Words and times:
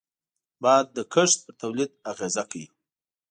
باد 0.61 0.85
د 0.95 0.97
کښت 1.13 1.37
پر 1.45 1.53
تولید 1.61 1.91
اغېز 2.11 2.35
کوي 2.51 2.65